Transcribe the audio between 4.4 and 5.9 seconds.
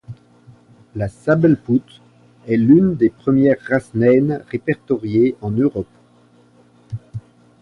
répertoriées en Europe.